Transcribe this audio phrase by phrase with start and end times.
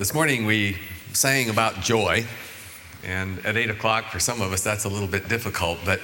[0.00, 0.78] This morning we
[1.12, 2.24] sang about joy,
[3.04, 6.00] and at 8 o'clock, for some of us, that's a little bit difficult, but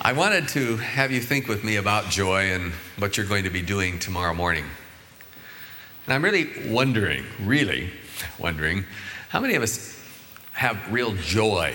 [0.00, 3.50] I wanted to have you think with me about joy and what you're going to
[3.50, 4.64] be doing tomorrow morning.
[6.06, 7.90] And I'm really wondering, really
[8.38, 8.86] wondering,
[9.28, 9.94] how many of us
[10.54, 11.74] have real joy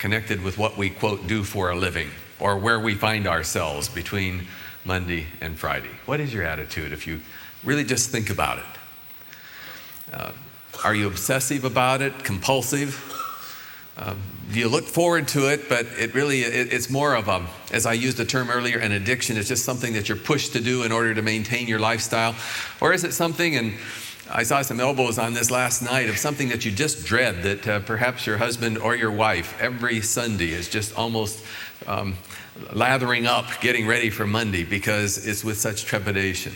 [0.00, 2.10] connected with what we, quote, do for a living
[2.40, 4.48] or where we find ourselves between
[4.84, 5.90] Monday and Friday?
[6.06, 7.20] What is your attitude if you
[7.62, 8.64] really just think about it?
[10.12, 10.32] Uh,
[10.82, 12.98] are you obsessive about it, compulsive?
[13.96, 14.18] Um,
[14.52, 17.86] do you look forward to it, but it really, it, it's more of a, as
[17.86, 19.36] I used the term earlier, an addiction.
[19.36, 22.34] It's just something that you're pushed to do in order to maintain your lifestyle.
[22.80, 23.74] Or is it something, and
[24.30, 27.68] I saw some elbows on this last night, of something that you just dread that
[27.68, 31.44] uh, perhaps your husband or your wife every Sunday is just almost
[31.86, 32.16] um,
[32.72, 36.52] lathering up, getting ready for Monday because it's with such trepidation.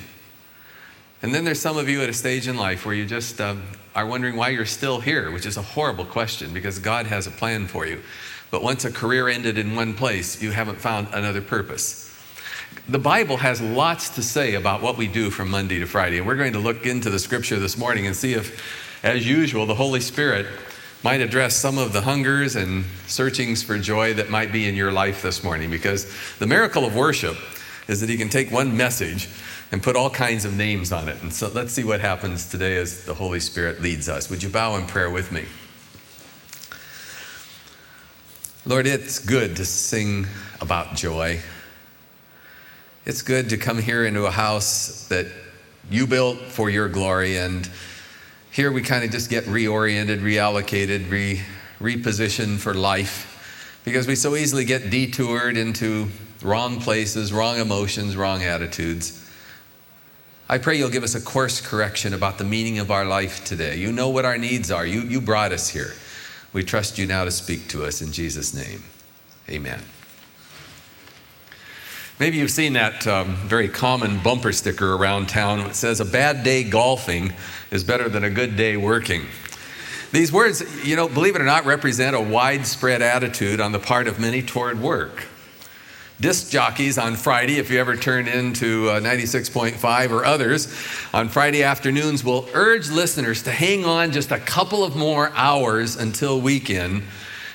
[1.21, 3.63] And then there's some of you at a stage in life where you just um,
[3.95, 7.31] are wondering why you're still here, which is a horrible question because God has a
[7.33, 8.01] plan for you.
[8.51, 12.05] But once a career ended in one place, you haven't found another purpose.
[12.89, 16.19] The Bible has lots to say about what we do from Monday to Friday.
[16.19, 19.67] And we're going to look into the scripture this morning and see if, as usual,
[19.67, 20.47] the Holy Spirit
[21.03, 24.93] might address some of the hungers and searchings for joy that might be in your
[24.93, 25.69] life this morning.
[25.69, 27.37] Because the miracle of worship
[27.89, 29.29] is that He can take one message
[29.71, 31.23] and put all kinds of names on it.
[31.23, 34.31] And so let's see what happens today as the Holy Spirit leads us.
[34.31, 35.45] Would you bow in prayer with me?
[38.65, 40.27] Lord, it's good to sing
[40.61, 41.41] about joy.
[43.07, 45.27] It's good to come here into a house that
[45.91, 47.39] you built for your glory.
[47.39, 47.69] And
[48.51, 51.41] here we kind of just get reoriented, reallocated, re-
[51.81, 56.09] repositioned for life because we so easily get detoured into
[56.43, 59.18] wrong places, wrong emotions, wrong attitudes.
[60.51, 63.77] I pray you'll give us a course correction about the meaning of our life today.
[63.77, 64.87] You know what our needs are.
[64.87, 65.93] You, you brought us here.
[66.55, 68.83] We trust you now to speak to us in Jesus' name.
[69.51, 69.83] Amen.
[72.19, 76.43] Maybe you've seen that um, very common bumper sticker around town that says, A bad
[76.45, 77.35] day golfing
[77.71, 79.27] is better than a good day working.
[80.13, 84.09] These words, you know, believe it or not, represent a widespread attitude on the part
[84.09, 85.27] of many toward work
[86.21, 90.67] disc jockeys on Friday, if you ever turn into uh, 96.5 or others,
[91.15, 95.95] on Friday afternoons will urge listeners to hang on just a couple of more hours
[95.95, 97.05] until weekend,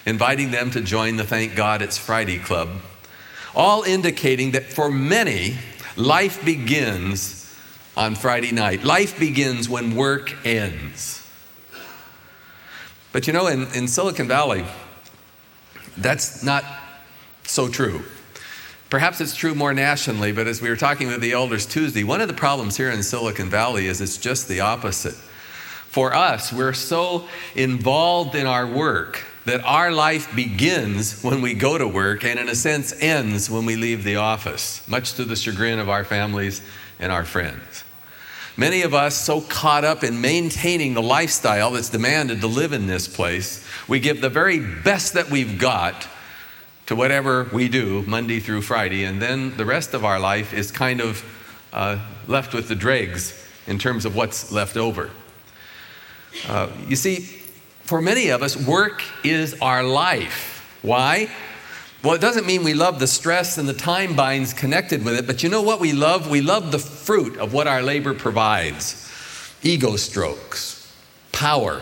[0.06, 2.70] inviting them to join the Thank God It's Friday Club,
[3.54, 5.58] all indicating that for many,
[5.98, 7.54] life begins
[7.98, 8.86] on Friday night.
[8.86, 11.20] Life begins when work ends.
[13.12, 14.66] But you know, in, in Silicon Valley,
[15.98, 16.64] that's not
[17.44, 18.04] so true.
[18.94, 22.22] Perhaps it's true more nationally, but as we were talking with the elders Tuesday, one
[22.22, 25.16] of the problems here in Silicon Valley is it's just the opposite.
[25.16, 31.76] For us, we're so involved in our work that our life begins when we go
[31.76, 35.36] to work and, in a sense, ends when we leave the office, much to the
[35.36, 36.62] chagrin of our families
[37.00, 37.84] and our friends.
[38.58, 42.86] Many of us, so caught up in maintaining the lifestyle that's demanded to live in
[42.86, 46.08] this place, we give the very best that we've got
[46.86, 50.72] to whatever we do Monday through Friday, and then the rest of our life is
[50.72, 51.24] kind of
[51.72, 53.34] uh, left with the dregs
[53.68, 55.10] in terms of what's left over.
[56.48, 57.20] Uh, you see,
[57.82, 60.78] for many of us, work is our life.
[60.82, 61.30] Why?
[62.04, 65.26] Well, it doesn't mean we love the stress and the time binds connected with it,
[65.26, 66.30] but you know what we love?
[66.30, 69.00] We love the fruit of what our labor provides
[69.64, 70.94] ego strokes,
[71.32, 71.82] power,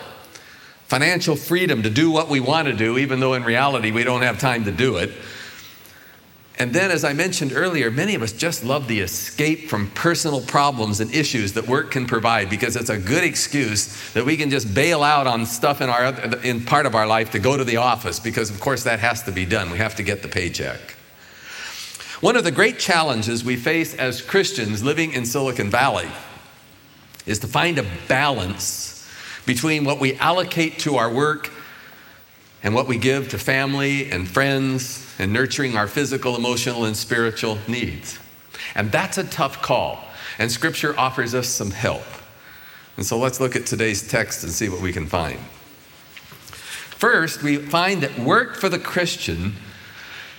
[0.91, 4.23] financial freedom to do what we want to do, even though in reality we don't
[4.23, 5.09] have time to do it.
[6.59, 10.41] And then, as I mentioned earlier, many of us just love the escape from personal
[10.41, 14.49] problems and issues that work can provide because it's a good excuse that we can
[14.49, 16.07] just bail out on stuff in, our,
[16.43, 19.23] in part of our life to go to the office because, of course, that has
[19.23, 19.71] to be done.
[19.71, 20.81] We have to get the paycheck.
[22.19, 26.09] One of the great challenges we face as Christians living in Silicon Valley
[27.25, 28.90] is to find a balance
[29.45, 31.51] between what we allocate to our work
[32.63, 37.57] and what we give to family and friends and nurturing our physical, emotional, and spiritual
[37.67, 38.19] needs.
[38.75, 40.03] And that's a tough call.
[40.37, 42.03] And Scripture offers us some help.
[42.97, 45.39] And so let's look at today's text and see what we can find.
[47.01, 49.55] First, we find that work for the Christian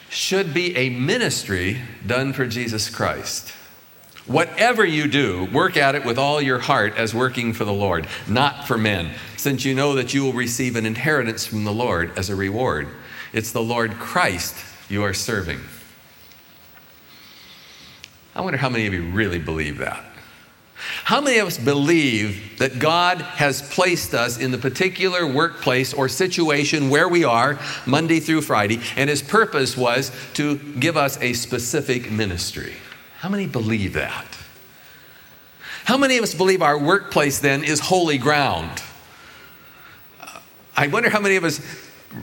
[0.09, 3.53] should be a ministry done for Jesus Christ.
[4.27, 8.07] Whatever you do, work at it with all your heart as working for the Lord,
[8.29, 12.17] not for men, since you know that you will receive an inheritance from the Lord
[12.17, 12.89] as a reward.
[13.33, 14.55] It's the Lord Christ
[14.89, 15.61] you are serving.
[18.35, 20.05] I wonder how many of you really believe that.
[21.05, 26.09] How many of us believe that God has placed us in the particular workplace or
[26.09, 31.33] situation where we are Monday through Friday, and His purpose was to give us a
[31.33, 32.75] specific ministry?
[33.23, 34.27] How many believe that?
[35.85, 38.83] How many of us believe our workplace then is holy ground?
[40.77, 41.61] I wonder how many of us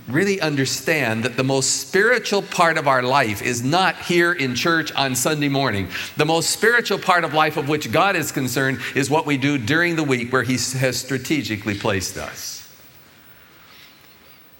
[0.09, 4.91] really understand that the most spiritual part of our life is not here in church
[4.91, 5.87] on Sunday morning.
[6.17, 9.57] The most spiritual part of life of which God is concerned is what we do
[9.57, 12.69] during the week where He has strategically placed us.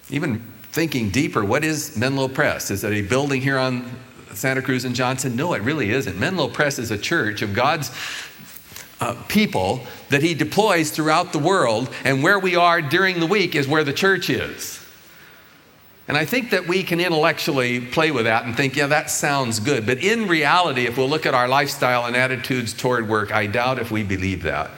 [0.08, 0.42] Even
[0.72, 2.70] thinking deeper, what is Menlo Pres?
[2.70, 3.94] Is it a building here on
[4.34, 5.36] Santa Cruz and Johnson?
[5.36, 6.18] No, it really isn't.
[6.18, 7.90] Menlo Pres is a church of God's
[9.00, 9.80] uh, people
[10.10, 13.84] that He deploys throughout the world, and where we are during the week is where
[13.84, 14.76] the church is.
[16.08, 19.60] And I think that we can intellectually play with that and think, yeah, that sounds
[19.60, 19.86] good.
[19.86, 23.78] But in reality, if we'll look at our lifestyle and attitudes toward work, I doubt
[23.78, 24.70] if we believe that.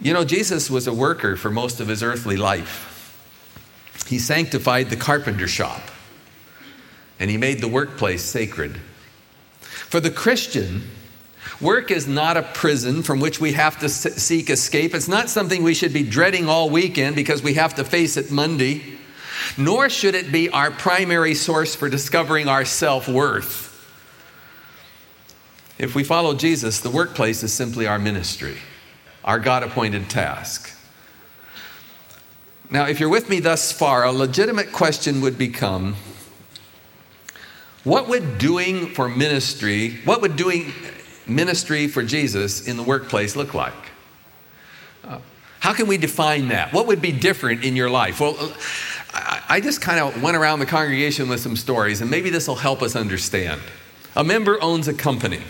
[0.00, 2.90] You know, Jesus was a worker for most of his earthly life.
[4.06, 5.82] He sanctified the carpenter shop
[7.24, 8.76] and he made the workplace sacred.
[9.62, 10.82] For the Christian,
[11.60, 14.92] Work is not a prison from which we have to seek escape.
[14.92, 18.30] It's not something we should be dreading all weekend because we have to face it
[18.30, 18.94] Monday
[19.56, 23.70] nor should it be our primary source for discovering our self worth.
[25.78, 28.56] If we follow Jesus, the workplace is simply our ministry,
[29.24, 30.70] our God appointed task.
[32.70, 35.96] Now, if you're with me thus far, a legitimate question would become
[37.84, 40.72] what would doing for ministry, what would doing
[41.26, 43.72] ministry for Jesus in the workplace look like?
[45.60, 46.74] How can we define that?
[46.74, 48.20] What would be different in your life?
[48.20, 48.36] Well,
[49.14, 52.56] I just kind of went around the congregation with some stories, and maybe this will
[52.56, 53.62] help us understand.
[54.14, 55.40] A member owns a company,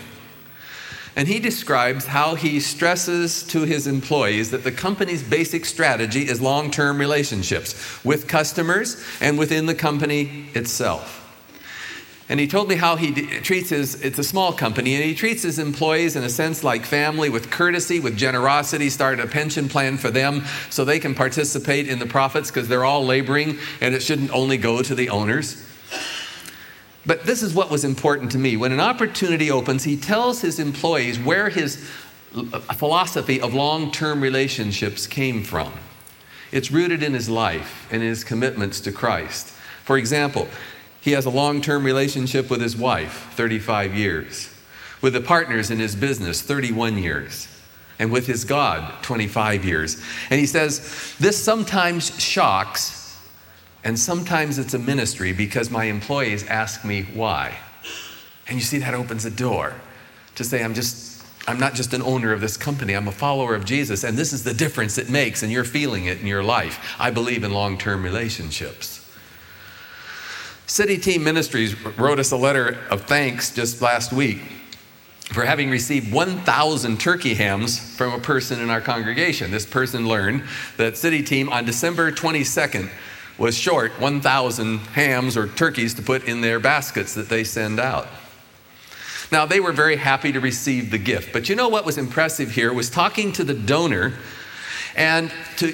[1.17, 6.39] and he describes how he stresses to his employees that the company's basic strategy is
[6.39, 11.24] long term relationships with customers and within the company itself.
[12.27, 13.11] And he told me how he
[13.41, 16.83] treats his, it's a small company, and he treats his employees in a sense like
[16.83, 21.87] family with courtesy, with generosity, started a pension plan for them so they can participate
[21.87, 25.63] in the profits because they're all laboring and it shouldn't only go to the owners.
[27.05, 28.57] But this is what was important to me.
[28.57, 31.87] When an opportunity opens, he tells his employees where his
[32.73, 35.71] philosophy of long term relationships came from.
[36.51, 39.49] It's rooted in his life and his commitments to Christ.
[39.83, 40.47] For example,
[41.05, 44.51] he has a long term relationship with his wife, 35 years,
[45.03, 47.47] with the partners in his business, 31 years,
[47.99, 50.01] and with his God, 25 years.
[50.31, 53.21] And he says, This sometimes shocks,
[53.83, 57.55] and sometimes it's a ministry because my employees ask me why.
[58.47, 59.75] And you see, that opens a door
[60.33, 63.53] to say, I'm just I'm not just an owner of this company, I'm a follower
[63.53, 66.41] of Jesus, and this is the difference it makes, and you're feeling it in your
[66.41, 66.95] life.
[66.99, 69.04] I believe in long term relationships.
[70.75, 74.39] City Team Ministries wrote us a letter of thanks just last week
[75.31, 79.51] for having received 1,000 turkey hams from a person in our congregation.
[79.51, 80.43] This person learned
[80.75, 82.89] that City Team on December 22nd
[83.37, 88.07] was short 1,000 hams or turkeys to put in their baskets that they send out.
[89.31, 92.51] Now, they were very happy to receive the gift, but you know what was impressive
[92.51, 94.11] here was talking to the donor
[94.97, 95.73] and to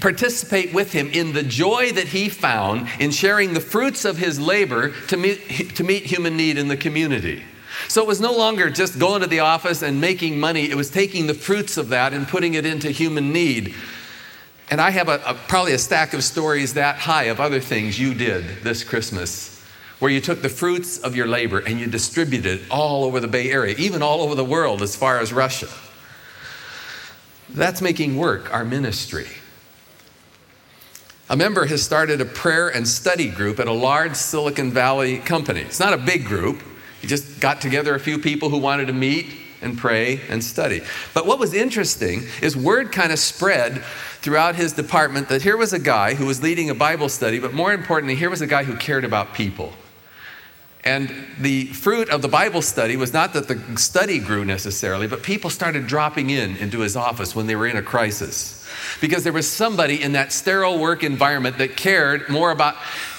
[0.00, 4.40] participate with him in the joy that he found in sharing the fruits of his
[4.40, 7.42] labor to meet, to meet human need in the community.
[7.88, 10.90] So it was no longer just going to the office and making money, it was
[10.90, 13.74] taking the fruits of that and putting it into human need.
[14.70, 17.98] And I have a, a, probably a stack of stories that high of other things
[17.98, 19.52] you did this Christmas
[19.98, 23.28] where you took the fruits of your labor and you distributed it all over the
[23.28, 25.68] Bay Area, even all over the world as far as Russia.
[27.54, 29.28] That's making work our ministry.
[31.28, 35.60] A member has started a prayer and study group at a large Silicon Valley company.
[35.60, 36.62] It's not a big group,
[37.00, 39.26] he just got together a few people who wanted to meet
[39.60, 40.82] and pray and study.
[41.14, 43.82] But what was interesting is word kind of spread
[44.20, 47.52] throughout his department that here was a guy who was leading a Bible study, but
[47.52, 49.72] more importantly, here was a guy who cared about people.
[50.84, 55.22] And the fruit of the Bible study was not that the study grew necessarily, but
[55.22, 58.66] people started dropping in into his office when they were in a crisis.
[59.00, 62.74] Because there was somebody in that sterile work environment that cared more about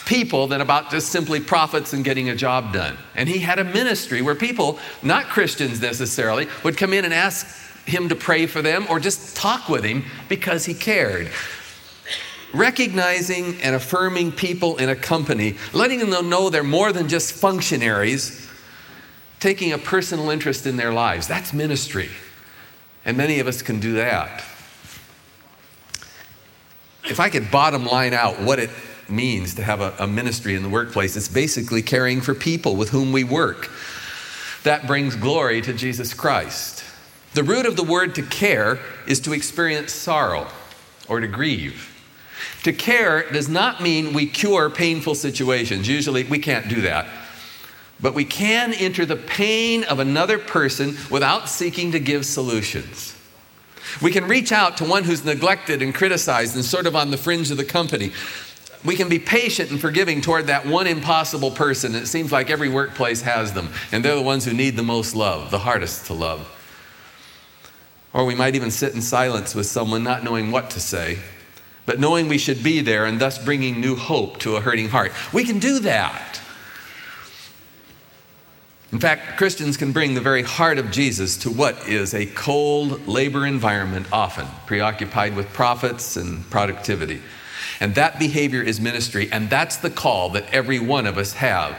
[0.06, 2.98] people than about just simply profits and getting a job done.
[3.16, 7.48] And he had a ministry where people, not Christians necessarily, would come in and ask
[7.86, 11.30] him to pray for them or just talk with him because he cared
[12.54, 18.50] recognizing and affirming people in a company, letting them know they're more than just functionaries,
[19.40, 21.28] taking a personal interest in their lives.
[21.28, 22.10] That's ministry.
[23.06, 24.44] And many of us can do that.
[27.06, 28.70] If I could bottom line out what it
[29.10, 32.90] means to have a, a, ministry in the workplace, it's basically caring for people with
[32.90, 33.70] whom we work.
[34.64, 36.86] That brings glory to Jesus Christ.
[37.34, 40.48] The root of the word to care is to experience sorrow
[41.10, 41.93] or to grieve.
[42.64, 45.88] To care does not mean we cure painful situations.
[45.88, 47.08] Usually we can't do that.
[48.00, 53.16] But we can enter the pain of another person without seeking to give solutions.
[54.02, 57.18] We can reach out to one who's neglected and criticized and sort of on the
[57.18, 58.12] fringe of the company.
[58.84, 61.96] We can be patient and forgiving toward that one impossible person.
[61.96, 65.16] It seems like every workplace has them, and they're the ones who need the most
[65.16, 66.50] love, the hardest to love.
[68.14, 71.20] Or we might even sit in silence with someone, not knowing what to say,
[71.86, 75.12] but knowing we should be there and thus bringing new hope to a hurting heart.
[75.34, 76.40] We can do that.
[78.92, 83.08] In fact, Christians can bring the very heart of Jesus to what is a cold
[83.08, 87.20] labor environment, often preoccupied with profits and productivity.
[87.80, 91.76] And that behavior is ministry, and that's the call that every one of us have.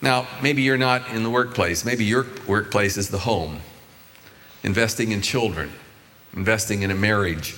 [0.00, 3.58] Now, maybe you're not in the workplace, maybe your workplace is the home,
[4.62, 5.72] investing in children,
[6.32, 7.56] investing in a marriage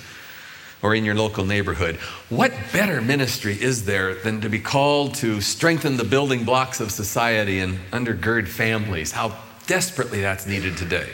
[0.83, 1.97] or in your local neighborhood.
[2.29, 6.91] What better ministry is there than to be called to strengthen the building blocks of
[6.91, 9.13] society and undergird families?
[9.13, 11.09] How desperately that's needed today.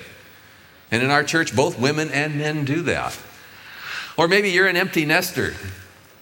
[0.90, 3.18] And in our church, both women and men do that.
[4.16, 5.54] Or maybe you're an empty nester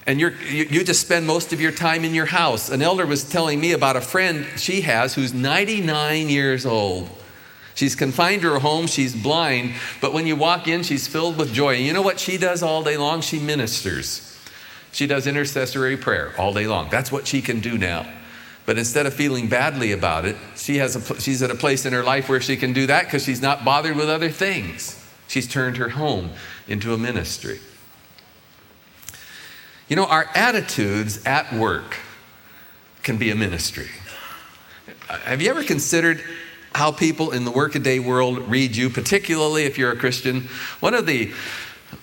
[0.07, 2.71] and you you just spend most of your time in your house.
[2.71, 7.09] An elder was telling me about a friend she has who's 99 years old.
[7.75, 11.53] She's confined to her home, she's blind, but when you walk in, she's filled with
[11.53, 11.77] joy.
[11.77, 13.21] And you know what she does all day long?
[13.23, 14.29] She ministers.
[14.93, 16.91] She does intercessory prayer all day long.
[16.91, 18.07] That's what she can do now.
[18.67, 21.93] But instead of feeling badly about it, she has a, she's at a place in
[21.93, 25.03] her life where she can do that because she's not bothered with other things.
[25.27, 26.31] She's turned her home
[26.69, 27.59] into a ministry.
[29.89, 31.97] You know, our attitudes at work
[33.03, 33.89] can be a ministry.
[35.09, 36.23] Have you ever considered
[36.75, 40.49] how people in the workaday world read you, particularly if you're a Christian.
[40.81, 41.33] One of the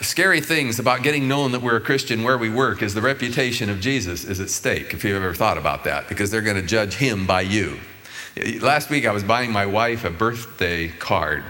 [0.01, 3.69] scary things about getting known that we're a Christian where we work is the reputation
[3.69, 6.67] of Jesus is at stake, if you've ever thought about that, because they're going to
[6.67, 7.79] judge him by you.
[8.61, 11.43] Last week I was buying my wife a birthday card.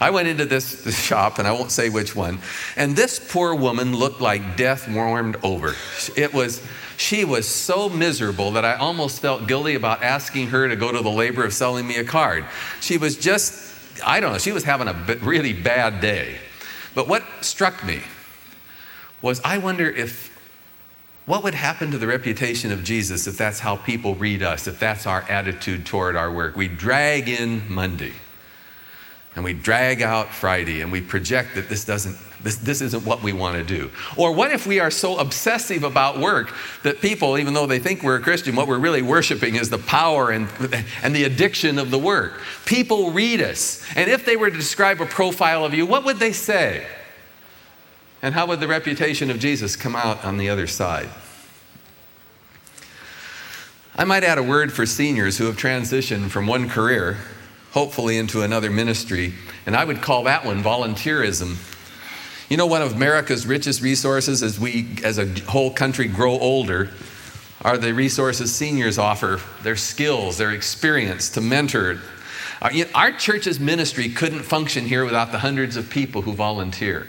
[0.00, 2.38] I went into this, shop, and I won't say which one,
[2.74, 5.74] and this poor woman looked like death warmed over.
[6.16, 6.66] It was
[6.96, 11.00] she was so miserable that I almost felt guilty about asking her to go to
[11.00, 12.44] the labor of selling me a card.
[12.80, 16.36] She was just, I don't know, she was having a really bad day.
[16.94, 18.02] But what struck me
[19.22, 20.28] was I wonder if
[21.24, 24.78] what would happen to the reputation of Jesus if that's how people read us, if
[24.78, 26.56] that's our attitude toward our work?
[26.56, 28.12] We drag in Monday
[29.34, 33.22] and we drag out Friday and we project that this doesn't this, this isn't what
[33.22, 33.90] we want to do.
[34.16, 38.02] Or what if we are so obsessive about work that people, even though they think
[38.02, 40.48] we're a Christian, what we're really worshiping is the power and,
[41.02, 42.40] and the addiction of the work?
[42.64, 43.84] People read us.
[43.94, 46.86] And if they were to describe a profile of you, what would they say?
[48.22, 51.08] And how would the reputation of Jesus come out on the other side?
[53.96, 57.18] I might add a word for seniors who have transitioned from one career,
[57.72, 59.34] hopefully, into another ministry,
[59.66, 61.56] and I would call that one volunteerism.
[62.48, 66.90] You know, one of America's richest resources as we, as a whole country, grow older
[67.62, 72.00] are the resources seniors offer their skills, their experience to mentor.
[72.62, 77.06] Uh, our church's ministry couldn't function here without the hundreds of people who volunteer.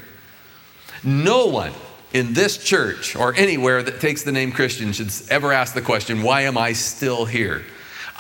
[1.03, 1.71] No one
[2.13, 6.21] in this church or anywhere that takes the name Christian should ever ask the question,
[6.21, 7.63] Why am I still here?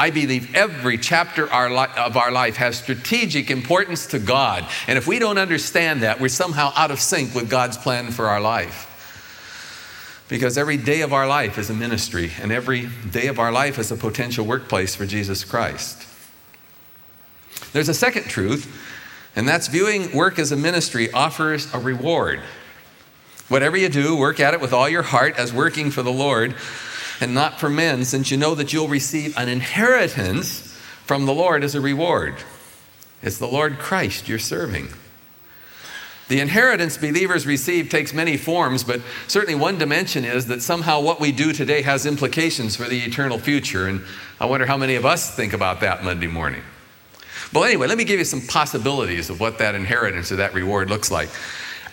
[0.01, 4.67] I believe every chapter of our life has strategic importance to God.
[4.87, 8.25] And if we don't understand that, we're somehow out of sync with God's plan for
[8.27, 8.87] our life.
[10.27, 13.77] Because every day of our life is a ministry, and every day of our life
[13.77, 16.07] is a potential workplace for Jesus Christ.
[17.71, 18.75] There's a second truth,
[19.35, 22.41] and that's viewing work as a ministry offers a reward.
[23.49, 26.55] Whatever you do, work at it with all your heart as working for the Lord
[27.21, 30.75] and not for men, since you know that you'll receive an inheritance
[31.05, 32.35] from the Lord as a reward.
[33.21, 34.89] It's the Lord Christ you're serving.
[36.29, 41.19] The inheritance believers receive takes many forms, but certainly one dimension is that somehow what
[41.19, 43.87] we do today has implications for the eternal future.
[43.87, 44.01] And
[44.39, 46.63] I wonder how many of us think about that Monday morning.
[47.51, 50.89] But anyway, let me give you some possibilities of what that inheritance or that reward
[50.89, 51.29] looks like.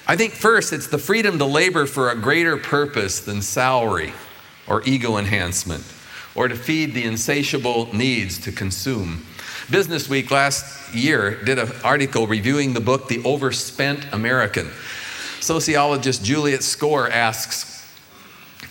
[0.06, 4.12] I think first, it's the freedom to labor for a greater purpose than salary
[4.68, 5.84] or ego enhancement
[6.34, 9.26] or to feed the insatiable needs to consume.
[9.70, 14.70] Business Week last year did an article reviewing the book The Overspent American.
[15.40, 17.92] Sociologist Juliet Schor asks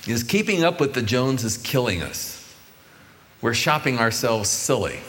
[0.07, 2.55] Is keeping up with the Joneses killing us?
[3.41, 5.01] We're shopping ourselves silly.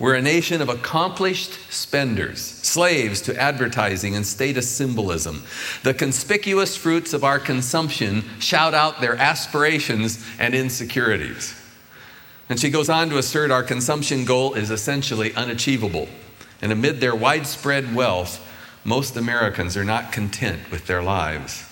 [0.00, 5.44] We're a nation of accomplished spenders, slaves to advertising and status symbolism.
[5.82, 11.54] The conspicuous fruits of our consumption shout out their aspirations and insecurities.
[12.48, 16.08] And she goes on to assert our consumption goal is essentially unachievable.
[16.62, 18.42] And amid their widespread wealth,
[18.84, 21.66] most Americans are not content with their lives.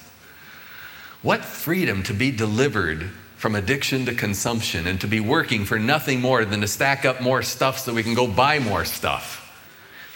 [1.23, 6.21] What freedom to be delivered from addiction to consumption and to be working for nothing
[6.21, 9.45] more than to stack up more stuff so we can go buy more stuff.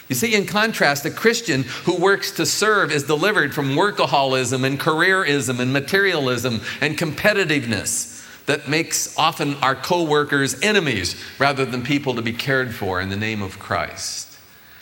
[0.09, 4.77] You see, in contrast, a Christian who works to serve is delivered from workaholism and
[4.77, 12.21] careerism and materialism and competitiveness that makes often our co-workers enemies rather than people to
[12.21, 14.37] be cared for in the name of Christ.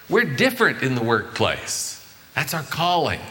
[0.09, 2.03] We're different in the workplace.
[2.33, 3.21] That's our calling.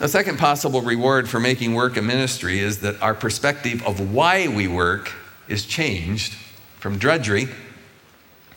[0.00, 4.46] A second possible reward for making work a ministry is that our perspective of why
[4.46, 5.12] we work
[5.48, 6.34] is changed
[6.78, 7.48] from drudgery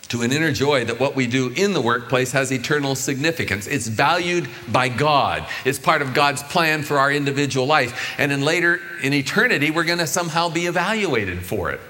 [0.06, 3.66] to an inner joy that what we do in the workplace has eternal significance.
[3.66, 5.44] It's valued by God.
[5.64, 8.14] It's part of God's plan for our individual life.
[8.18, 11.80] And in later, in eternity, we're going to somehow be evaluated for it.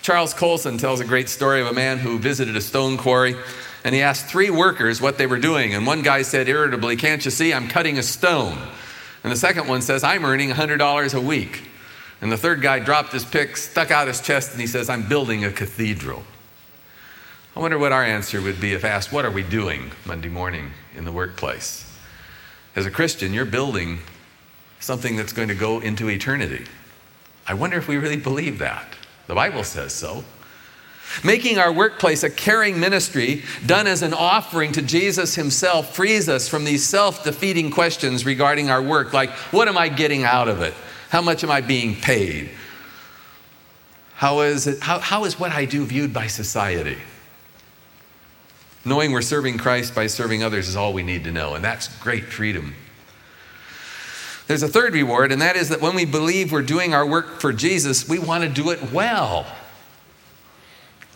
[0.00, 3.36] Charles Colson tells a great story of a man who visited a stone quarry
[3.84, 5.74] and he asked three workers what they were doing.
[5.74, 8.58] And one guy said irritably, Can't you see I'm cutting a stone?
[9.22, 11.68] And the second one says, I'm earning $100 a week.
[12.20, 15.08] And the third guy dropped his pick, stuck out his chest, and he says, I'm
[15.08, 16.24] building a cathedral.
[17.54, 20.70] I wonder what our answer would be if asked, What are we doing Monday morning
[20.94, 21.84] in the workplace?
[22.76, 24.00] As a Christian, you're building
[24.80, 26.64] something that's going to go into eternity.
[27.46, 28.86] I wonder if we really believe that.
[29.26, 30.24] The Bible says so.
[31.24, 36.48] Making our workplace a caring ministry done as an offering to Jesus Himself frees us
[36.48, 40.62] from these self defeating questions regarding our work, like, what am I getting out of
[40.62, 40.74] it?
[41.10, 42.50] How much am I being paid?
[44.14, 46.98] How is, it, how, how is what I do viewed by society?
[48.84, 51.88] Knowing we're serving Christ by serving others is all we need to know, and that's
[51.98, 52.74] great freedom.
[54.46, 57.40] There's a third reward, and that is that when we believe we're doing our work
[57.40, 59.46] for Jesus, we want to do it well.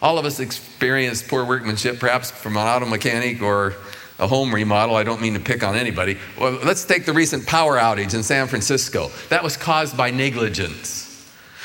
[0.02, 3.74] All of us experience poor workmanship, perhaps from an auto mechanic or
[4.18, 4.96] a home remodel.
[4.96, 6.18] I don't mean to pick on anybody.
[6.38, 9.10] Well, let's take the recent power outage in San Francisco.
[9.30, 11.08] That was caused by negligence.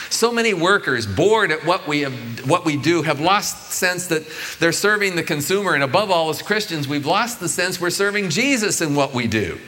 [0.10, 4.24] So many workers, bored at what we, have, what we do, have lost sense that
[4.60, 5.74] they're serving the consumer.
[5.74, 9.28] And above all, as Christians, we've lost the sense we're serving Jesus in what we
[9.28, 9.60] do.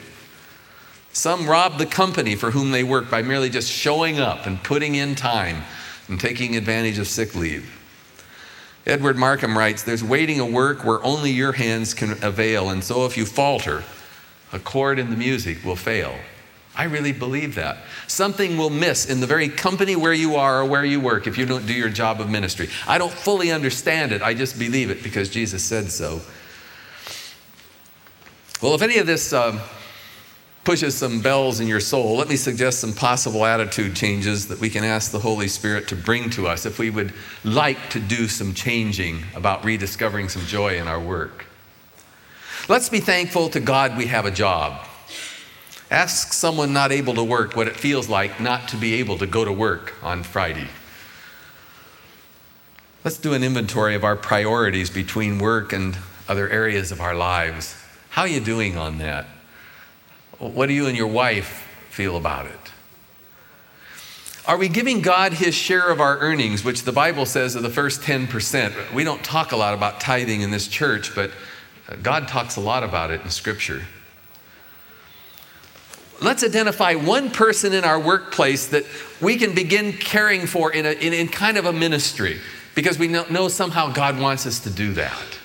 [1.11, 4.95] Some rob the company for whom they work by merely just showing up and putting
[4.95, 5.63] in time
[6.07, 7.78] and taking advantage of sick leave.
[8.89, 13.05] Edward Markham writes There's waiting a work where only your hands can avail, and so
[13.05, 13.83] if you falter,
[14.51, 16.15] a chord in the music will fail.
[16.75, 17.77] I really believe that.
[18.07, 21.37] Something will miss in the very company where you are or where you work if
[21.37, 22.69] you don't do your job of ministry.
[22.87, 26.21] I don't fully understand it, I just believe it because Jesus said so.
[28.61, 29.59] Well, if any of this um,
[30.69, 34.69] pushes some bells in your soul, let me suggest some possible attitude changes that we
[34.69, 37.11] can ask the Holy Spirit to bring to us if we would
[37.43, 41.47] like to do some changing about rediscovering some joy in our work.
[42.67, 44.85] Let's be thankful to God we have a job.
[45.89, 49.25] Ask someone not able to work what it feels like not to be able to
[49.25, 50.67] go to work on Friday.
[53.03, 57.75] Let's do an inventory of our priorities between work and other areas of our lives.
[58.11, 59.25] How are you doing on that?
[60.39, 62.53] What do you and your wife feel about it?
[64.45, 67.69] Are we giving God his share of our earnings, which the Bible says are the
[67.69, 68.93] first 10%?
[68.93, 71.29] We don't talk a lot about tithing in this church, but
[71.87, 73.83] uh, God talks a lot about it in Scripture.
[76.21, 78.85] Let's identify one person in our workplace that
[79.21, 82.39] we can begin caring for in, a, in, in kind of a ministry
[82.75, 85.38] because we know, know somehow God wants us to do that.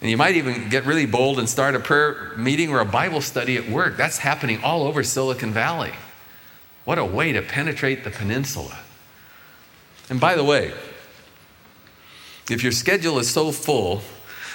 [0.00, 3.20] And you might even get really bold and start a prayer meeting or a Bible
[3.20, 3.96] study at work.
[3.96, 5.92] That's happening all over Silicon Valley.
[6.84, 8.78] What a way to penetrate the peninsula.
[10.08, 10.72] And by the way,
[12.48, 14.02] if your schedule is so full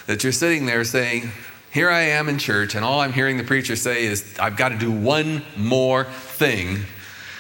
[0.08, 1.32] that you're sitting there saying,
[1.72, 4.70] Here I am in church, and all I'm hearing the preacher say is, I've got
[4.70, 6.86] to do one more thing,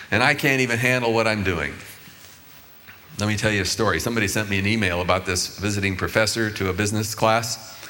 [0.09, 1.73] and I can't even handle what I'm doing.
[3.17, 3.99] Let me tell you a story.
[3.99, 7.80] Somebody sent me an email about this visiting professor to a business class.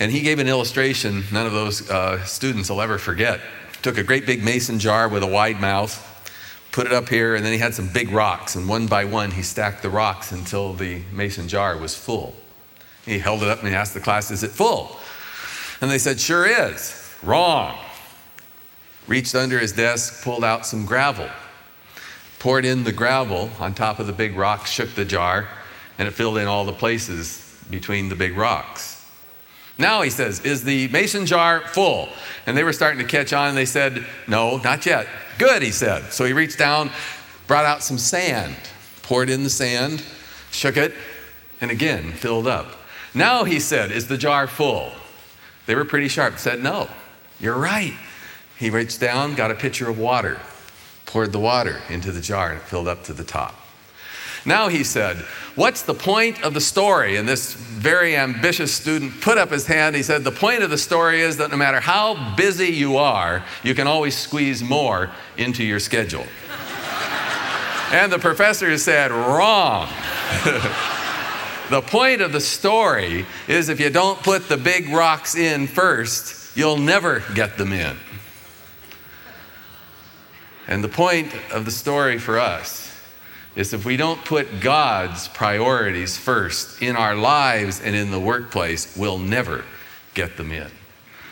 [0.00, 3.40] And he gave an illustration none of those uh, students will ever forget.
[3.82, 6.04] Took a great big mason jar with a wide mouth,
[6.72, 9.30] put it up here, and then he had some big rocks, and one by one
[9.30, 12.34] he stacked the rocks until the mason jar was full.
[13.04, 14.96] He held it up and he asked the class, Is it full?
[15.80, 16.94] And they said, Sure is.
[17.22, 17.78] Wrong.
[19.06, 21.28] Reached under his desk, pulled out some gravel,
[22.38, 25.48] poured in the gravel on top of the big rock, shook the jar,
[25.98, 28.97] and it filled in all the places between the big rocks.
[29.78, 32.08] Now he says, Is the mason jar full?
[32.46, 35.06] And they were starting to catch on, and they said, No, not yet.
[35.38, 36.12] Good, he said.
[36.12, 36.90] So he reached down,
[37.46, 38.56] brought out some sand,
[39.02, 40.02] poured in the sand,
[40.50, 40.92] shook it,
[41.60, 42.66] and again filled up.
[43.14, 44.92] Now he said, Is the jar full?
[45.66, 46.88] They were pretty sharp, said, No,
[47.38, 47.94] you're right.
[48.56, 50.40] He reached down, got a pitcher of water,
[51.06, 53.54] poured the water into the jar, and it filled up to the top.
[54.44, 55.16] Now he said,
[55.54, 57.16] What's the point of the story?
[57.16, 59.96] And this very ambitious student put up his hand.
[59.96, 63.44] He said, The point of the story is that no matter how busy you are,
[63.62, 66.24] you can always squeeze more into your schedule.
[67.90, 69.88] and the professor said, Wrong.
[71.70, 76.56] the point of the story is if you don't put the big rocks in first,
[76.56, 77.96] you'll never get them in.
[80.68, 82.88] And the point of the story for us
[83.58, 88.96] is if we don't put God's priorities first in our lives and in the workplace,
[88.96, 89.64] we'll never
[90.14, 90.68] get them in.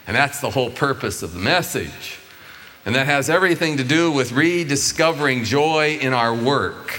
[0.09, 2.19] And that's the whole purpose of the message.
[2.85, 6.99] And that has everything to do with rediscovering joy in our work.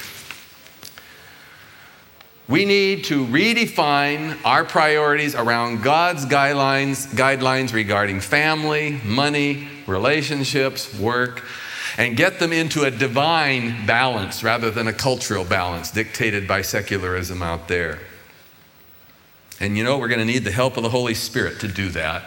[2.48, 11.44] We need to redefine our priorities around God's guidelines, guidelines regarding family, money, relationships, work
[11.98, 17.42] and get them into a divine balance rather than a cultural balance dictated by secularism
[17.42, 18.00] out there.
[19.60, 21.90] And you know, we're going to need the help of the Holy Spirit to do
[21.90, 22.24] that.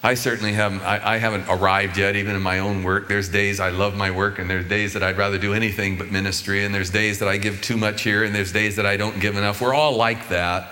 [0.00, 3.08] I certainly haven't, I, I, haven't arrived yet, even in my own work.
[3.08, 6.12] There's days I love my work, and there's days that I'd rather do anything but
[6.12, 8.96] ministry, and there's days that I give too much here, and there's days that I
[8.96, 9.60] don't give enough.
[9.60, 10.70] We're all like that.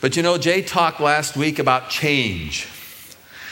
[0.00, 2.66] But you know, Jay talked last week about change.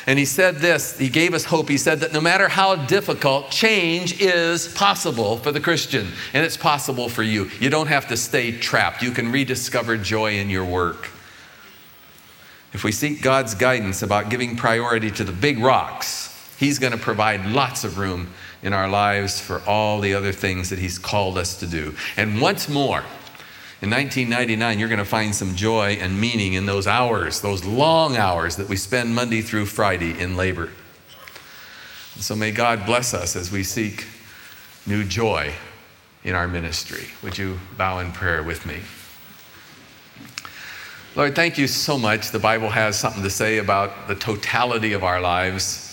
[0.08, 1.68] And he said this, he gave us hope.
[1.68, 6.56] He said that no matter how difficult, change is possible for the Christian, and it's
[6.56, 7.50] possible for you.
[7.60, 11.10] You don't have to stay trapped, you can rediscover joy in your work.
[12.72, 16.98] If we seek God's guidance about giving priority to the big rocks, He's going to
[16.98, 21.36] provide lots of room in our lives for all the other things that He's called
[21.36, 21.94] us to do.
[22.16, 23.04] And once more,
[23.80, 28.16] in 1999, you're going to find some joy and meaning in those hours, those long
[28.16, 30.70] hours that we spend Monday through Friday in labor.
[32.14, 34.04] And so may God bless us as we seek
[34.84, 35.52] new joy
[36.24, 37.06] in our ministry.
[37.22, 38.80] Would you bow in prayer with me?
[41.14, 42.32] Lord, thank you so much.
[42.32, 45.84] The Bible has something to say about the totality of our lives.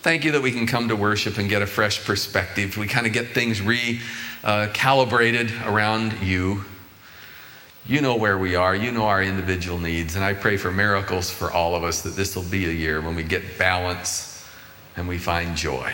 [0.00, 2.78] Thank you that we can come to worship and get a fresh perspective.
[2.78, 4.00] We kind of get things recalibrated
[4.44, 6.64] uh, calibrated around you.
[7.86, 11.30] You know where we are, you know our individual needs, and I pray for miracles
[11.30, 14.46] for all of us that this will be a year when we get balance
[14.96, 15.92] and we find joy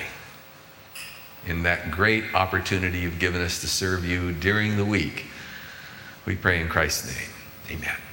[1.46, 5.26] in that great opportunity you've given us to serve you during the week.
[6.26, 7.78] We pray in Christ's name.
[7.78, 8.05] Amen.